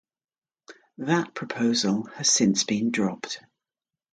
[0.97, 3.39] That proposal has since been dropped.